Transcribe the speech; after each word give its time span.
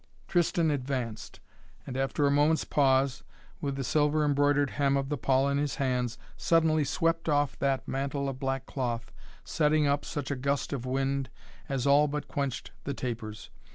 Tristan 0.27 0.71
advanced, 0.71 1.39
and, 1.85 1.95
after 1.95 2.25
a 2.25 2.31
moment's 2.31 2.63
pause, 2.65 3.21
with 3.61 3.75
the 3.75 3.83
silver 3.83 4.25
embroidered 4.25 4.71
hem 4.71 4.97
of 4.97 5.09
the 5.09 5.15
pall 5.17 5.47
in 5.47 5.59
his 5.59 5.75
hands, 5.75 6.17
suddenly 6.35 6.83
swept 6.83 7.29
off 7.29 7.55
that 7.59 7.87
mantle 7.87 8.27
of 8.27 8.39
black 8.39 8.65
cloth, 8.65 9.11
setting 9.43 9.85
up 9.85 10.03
such 10.03 10.31
a 10.31 10.35
gust 10.35 10.73
of 10.73 10.87
wind 10.87 11.29
as 11.69 11.85
all 11.85 12.07
but 12.07 12.27
quenched 12.27 12.71
the 12.83 12.95
tapers. 12.95 13.51